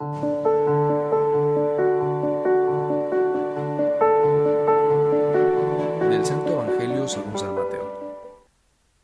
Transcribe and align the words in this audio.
Del 0.00 0.06
Santo 6.24 6.52
Evangelio 6.52 7.08
según 7.08 7.36
San 7.36 7.56
Mateo. 7.56 8.46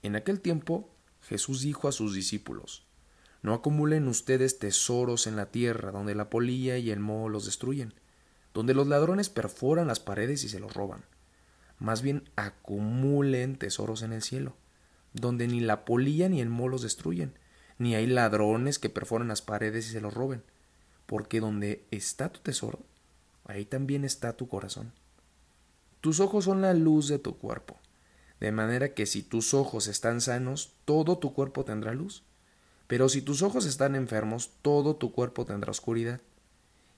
En 0.02 0.14
aquel 0.14 0.38
tiempo 0.38 0.88
Jesús 1.22 1.62
dijo 1.62 1.88
a 1.88 1.92
sus 1.92 2.14
discípulos, 2.14 2.86
No 3.42 3.54
acumulen 3.54 4.06
ustedes 4.06 4.60
tesoros 4.60 5.26
en 5.26 5.34
la 5.34 5.46
tierra, 5.46 5.90
donde 5.90 6.14
la 6.14 6.30
polilla 6.30 6.78
y 6.78 6.92
el 6.92 7.00
moho 7.00 7.28
los 7.28 7.44
destruyen, 7.44 7.94
donde 8.52 8.72
los 8.72 8.86
ladrones 8.86 9.30
perforan 9.30 9.88
las 9.88 9.98
paredes 9.98 10.44
y 10.44 10.48
se 10.48 10.60
los 10.60 10.74
roban. 10.74 11.04
Más 11.80 12.02
bien 12.02 12.30
acumulen 12.36 13.56
tesoros 13.56 14.02
en 14.02 14.12
el 14.12 14.22
cielo, 14.22 14.54
donde 15.12 15.48
ni 15.48 15.58
la 15.58 15.84
polilla 15.84 16.28
ni 16.28 16.40
el 16.40 16.50
moho 16.50 16.68
los 16.68 16.82
destruyen, 16.82 17.36
ni 17.78 17.96
hay 17.96 18.06
ladrones 18.06 18.78
que 18.78 18.90
perforan 18.90 19.26
las 19.26 19.42
paredes 19.42 19.88
y 19.88 19.90
se 19.90 20.00
los 20.00 20.14
roben 20.14 20.44
porque 21.06 21.40
donde 21.40 21.86
está 21.90 22.30
tu 22.30 22.40
tesoro, 22.40 22.80
ahí 23.44 23.64
también 23.64 24.04
está 24.04 24.36
tu 24.36 24.48
corazón. 24.48 24.92
Tus 26.00 26.20
ojos 26.20 26.44
son 26.44 26.60
la 26.60 26.74
luz 26.74 27.08
de 27.08 27.18
tu 27.18 27.38
cuerpo, 27.38 27.78
de 28.40 28.52
manera 28.52 28.94
que 28.94 29.06
si 29.06 29.22
tus 29.22 29.54
ojos 29.54 29.86
están 29.86 30.20
sanos, 30.20 30.74
todo 30.84 31.18
tu 31.18 31.32
cuerpo 31.32 31.64
tendrá 31.64 31.94
luz. 31.94 32.24
Pero 32.86 33.08
si 33.08 33.22
tus 33.22 33.42
ojos 33.42 33.64
están 33.64 33.94
enfermos, 33.94 34.50
todo 34.60 34.96
tu 34.96 35.12
cuerpo 35.12 35.44
tendrá 35.46 35.70
oscuridad. 35.70 36.20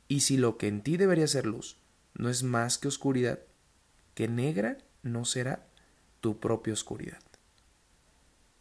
Y 0.08 0.20
si 0.20 0.36
lo 0.36 0.58
que 0.58 0.68
en 0.68 0.82
ti 0.82 0.96
debería 0.96 1.26
ser 1.28 1.46
luz 1.46 1.76
no 2.14 2.28
es 2.28 2.42
más 2.42 2.78
que 2.78 2.88
oscuridad, 2.88 3.40
que 4.14 4.28
negra 4.28 4.78
no 5.02 5.24
será 5.24 5.66
tu 6.20 6.40
propia 6.40 6.72
oscuridad. 6.72 7.20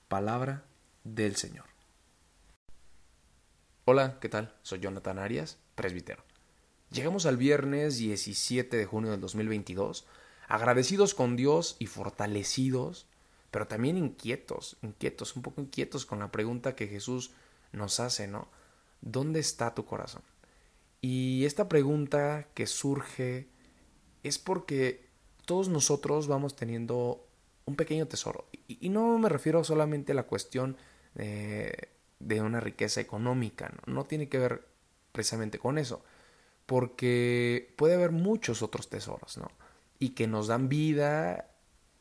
Palabra 0.07 0.65
del 1.03 1.35
Señor. 1.35 1.74
Hola, 3.88 4.17
¿qué 4.20 4.30
tal? 4.30 4.52
Soy 4.63 4.80
Jonathan 4.80 5.20
Arias, 5.20 5.59
presbítero. 5.75 6.23
Llegamos 6.89 7.27
al 7.27 7.38
viernes 7.38 7.99
17 7.99 8.77
de 8.77 8.85
junio 8.88 9.12
del 9.12 9.21
2022, 9.21 10.07
agradecidos 10.48 11.13
con 11.13 11.35
Dios 11.35 11.76
y 11.77 11.85
fortalecidos, 11.85 13.05
pero 13.51 13.68
también 13.68 13.96
inquietos, 13.96 14.77
inquietos, 14.82 15.35
un 15.35 15.43
poco 15.43 15.62
inquietos 15.62 16.07
con 16.07 16.18
la 16.18 16.32
pregunta 16.32 16.76
que 16.76 16.87
Jesús 16.87 17.29
nos 17.74 17.99
hace, 17.99 18.27
¿no? 18.27 18.48
¿Dónde 19.01 19.40
está 19.40 19.76
tu 19.76 19.85
corazón? 19.85 20.24
Y 20.99 21.46
esta 21.46 21.70
pregunta 21.70 22.48
que 22.55 22.65
surge 22.65 23.49
es 24.24 24.40
porque 24.40 25.05
todos 25.46 25.70
nosotros 25.70 26.26
vamos 26.26 26.55
teniendo 26.55 27.24
un 27.65 27.76
pequeño 27.76 28.07
tesoro. 28.07 28.48
Y, 28.68 28.90
no 28.90 29.20
me 29.20 29.29
refiero 29.29 29.63
solamente 29.63 30.13
a 30.13 30.15
la 30.15 30.24
cuestión 30.24 30.76
de 31.13 31.90
de 32.20 32.41
una 32.41 32.60
riqueza 32.60 33.02
económica, 33.02 33.74
¿no? 33.85 33.94
no 33.94 34.05
tiene 34.05 34.30
que 34.30 34.40
ver 34.40 34.68
precisamente 35.12 35.60
con 35.60 35.77
eso, 35.77 36.04
porque 36.66 37.74
puede 37.77 37.96
haber 37.96 38.12
muchos 38.12 38.62
otros 38.62 38.90
tesoros, 38.90 39.38
¿no? 39.38 39.49
Y 39.99 40.10
que 40.10 40.27
nos 40.27 40.48
dan 40.48 40.68
vida 40.68 41.49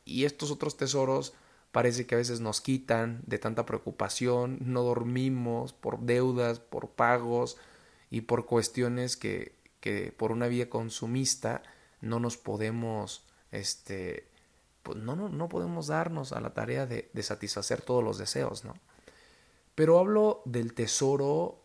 y 0.03 0.25
estos 0.25 0.51
otros 0.51 0.77
tesoros 0.77 1.33
parece 1.71 2.05
que 2.05 2.15
a 2.15 2.19
veces 2.19 2.39
nos 2.39 2.61
quitan 2.61 3.21
de 3.25 3.37
tanta 3.37 3.65
preocupación, 3.65 4.59
no 4.61 4.83
dormimos 4.83 5.73
por 5.73 5.99
deudas, 5.99 6.59
por 6.59 6.89
pagos 6.89 7.57
y 8.09 8.21
por 8.21 8.45
cuestiones 8.45 9.17
que, 9.17 9.55
que 9.79 10.11
por 10.11 10.31
una 10.31 10.47
vía 10.47 10.69
consumista 10.69 11.63
no 12.01 12.19
nos 12.19 12.37
podemos, 12.37 13.25
este, 13.51 14.29
pues 14.83 14.97
no, 14.97 15.15
no, 15.15 15.29
no 15.29 15.49
podemos 15.49 15.87
darnos 15.87 16.31
a 16.31 16.39
la 16.39 16.53
tarea 16.53 16.85
de, 16.85 17.09
de 17.13 17.23
satisfacer 17.23 17.81
todos 17.81 18.03
los 18.03 18.17
deseos, 18.17 18.63
¿no? 18.63 18.73
Pero 19.75 19.99
hablo 19.99 20.41
del 20.45 20.73
tesoro 20.73 21.61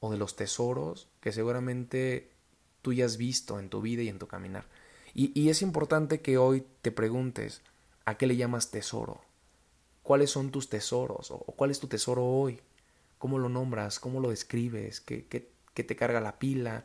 o 0.00 0.10
de 0.10 0.16
los 0.16 0.34
tesoros 0.34 1.08
que 1.20 1.30
seguramente 1.30 2.30
tú 2.82 2.94
ya 2.94 3.04
has 3.04 3.18
visto 3.18 3.60
en 3.60 3.68
tu 3.68 3.82
vida 3.82 4.02
y 4.02 4.08
en 4.08 4.18
tu 4.18 4.26
caminar. 4.26 4.64
Y, 5.12 5.48
es 5.50 5.60
importante 5.60 6.20
que 6.20 6.38
hoy 6.38 6.64
te 6.82 6.92
preguntes, 6.92 7.62
¿a 8.06 8.16
qué 8.16 8.26
le 8.26 8.36
llamas 8.36 8.70
tesoro? 8.70 9.20
¿Cuáles 10.02 10.30
son 10.30 10.50
tus 10.50 10.70
tesoros? 10.70 11.30
¿O 11.30 11.38
cuál 11.56 11.70
es 11.70 11.80
tu 11.80 11.88
tesoro 11.88 12.24
hoy? 12.24 12.60
¿Cómo 13.18 13.38
lo 13.38 13.48
nombras? 13.48 13.98
¿Cómo 13.98 14.20
lo 14.20 14.30
describes? 14.30 15.00
¿Qué, 15.00 15.26
qué, 15.26 15.50
qué 15.74 15.84
te 15.84 15.96
carga 15.96 16.20
la 16.20 16.38
pila? 16.38 16.84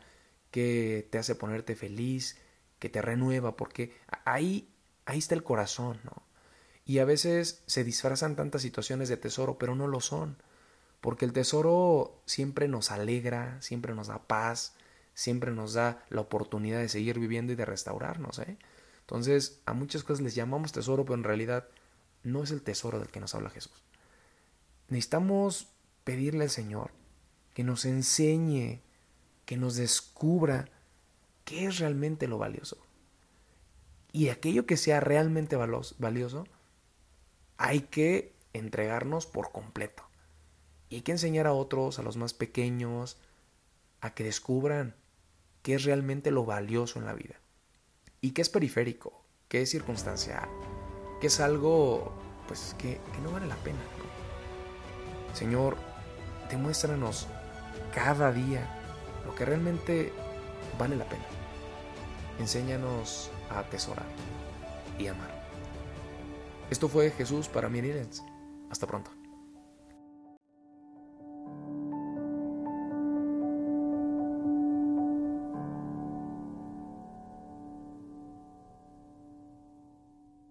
¿Qué 0.50 1.08
te 1.10 1.18
hace 1.18 1.36
ponerte 1.36 1.76
feliz? 1.76 2.36
¿Qué 2.78 2.90
te 2.90 3.00
renueva? 3.00 3.56
Porque 3.56 3.96
ahí, 4.24 4.68
ahí 5.06 5.18
está 5.18 5.34
el 5.34 5.44
corazón, 5.44 6.00
¿no? 6.04 6.24
Y 6.84 6.98
a 6.98 7.04
veces 7.04 7.62
se 7.66 7.84
disfrazan 7.84 8.36
tantas 8.36 8.62
situaciones 8.62 9.08
de 9.08 9.16
tesoro, 9.16 9.56
pero 9.56 9.74
no 9.74 9.86
lo 9.86 10.00
son 10.00 10.36
porque 11.06 11.24
el 11.24 11.32
tesoro 11.32 12.20
siempre 12.26 12.66
nos 12.66 12.90
alegra, 12.90 13.62
siempre 13.62 13.94
nos 13.94 14.08
da 14.08 14.26
paz, 14.26 14.74
siempre 15.14 15.52
nos 15.52 15.74
da 15.74 16.04
la 16.08 16.20
oportunidad 16.20 16.80
de 16.80 16.88
seguir 16.88 17.20
viviendo 17.20 17.52
y 17.52 17.54
de 17.54 17.64
restaurarnos. 17.64 18.40
¿eh? 18.40 18.58
Entonces, 19.02 19.60
a 19.66 19.72
muchas 19.72 20.02
cosas 20.02 20.20
les 20.20 20.34
llamamos 20.34 20.72
tesoro, 20.72 21.04
pero 21.04 21.14
en 21.14 21.22
realidad 21.22 21.68
no 22.24 22.42
es 22.42 22.50
el 22.50 22.60
tesoro 22.60 22.98
del 22.98 23.10
que 23.10 23.20
nos 23.20 23.36
habla 23.36 23.50
Jesús. 23.50 23.84
Necesitamos 24.88 25.68
pedirle 26.02 26.42
al 26.42 26.50
Señor 26.50 26.90
que 27.54 27.62
nos 27.62 27.84
enseñe, 27.84 28.80
que 29.44 29.56
nos 29.56 29.76
descubra 29.76 30.68
qué 31.44 31.66
es 31.66 31.78
realmente 31.78 32.26
lo 32.26 32.38
valioso. 32.38 32.78
Y 34.10 34.30
aquello 34.30 34.66
que 34.66 34.76
sea 34.76 34.98
realmente 34.98 35.54
valioso, 35.54 36.48
hay 37.58 37.82
que 37.82 38.34
entregarnos 38.52 39.26
por 39.26 39.52
completo. 39.52 40.05
Y 40.88 40.96
hay 40.96 41.02
que 41.02 41.12
enseñar 41.12 41.46
a 41.46 41.52
otros, 41.52 41.98
a 41.98 42.02
los 42.02 42.16
más 42.16 42.32
pequeños, 42.32 43.18
a 44.00 44.14
que 44.14 44.24
descubran 44.24 44.94
qué 45.62 45.74
es 45.74 45.84
realmente 45.84 46.30
lo 46.30 46.44
valioso 46.44 46.98
en 46.98 47.06
la 47.06 47.14
vida. 47.14 47.34
Y 48.20 48.30
qué 48.30 48.42
es 48.42 48.48
periférico, 48.48 49.24
qué 49.48 49.62
es 49.62 49.70
circunstancial, 49.70 50.48
qué 51.20 51.26
es 51.26 51.40
algo 51.40 52.12
pues 52.46 52.74
que, 52.78 53.00
no 53.22 53.32
vale 53.32 53.46
la 53.46 53.56
pena. 53.56 53.80
Señor, 55.34 55.76
demuéstranos 56.50 57.26
cada 57.94 58.32
día 58.32 58.66
lo 59.26 59.34
que 59.34 59.44
realmente 59.44 60.12
vale 60.78 60.96
la 60.96 61.08
pena. 61.08 61.24
Enséñanos 62.38 63.30
a 63.50 63.60
atesorar 63.60 64.06
y 64.98 65.08
amar. 65.08 65.34
Esto 66.70 66.88
fue 66.88 67.10
Jesús 67.10 67.48
para 67.48 67.68
Mirirens. 67.68 68.22
Hasta 68.70 68.86
pronto. 68.86 69.10